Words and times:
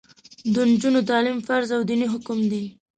د 0.53 0.55
نجونو 0.69 0.99
تعلیم 1.09 1.37
فرض 1.47 1.69
او 1.75 1.81
دیني 1.89 2.07
حکم 2.13 2.39
دی. 2.51 2.63